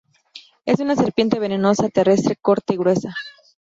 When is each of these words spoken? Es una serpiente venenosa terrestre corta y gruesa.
Es 0.65 0.79
una 0.79 0.95
serpiente 0.95 1.37
venenosa 1.37 1.87
terrestre 1.89 2.35
corta 2.35 2.73
y 2.73 2.77
gruesa. 2.77 3.13